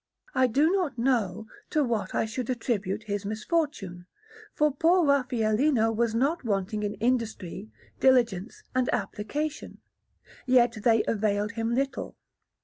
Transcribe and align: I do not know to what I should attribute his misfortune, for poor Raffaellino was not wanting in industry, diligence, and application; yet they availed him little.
I 0.33 0.47
do 0.47 0.71
not 0.71 0.97
know 0.97 1.45
to 1.69 1.83
what 1.83 2.15
I 2.15 2.25
should 2.25 2.49
attribute 2.49 3.03
his 3.03 3.23
misfortune, 3.23 4.07
for 4.51 4.71
poor 4.71 5.05
Raffaellino 5.05 5.91
was 5.95 6.15
not 6.15 6.43
wanting 6.43 6.81
in 6.81 6.95
industry, 6.95 7.69
diligence, 7.99 8.63
and 8.73 8.91
application; 8.91 9.77
yet 10.47 10.79
they 10.83 11.03
availed 11.07 11.51
him 11.51 11.75
little. 11.75 12.15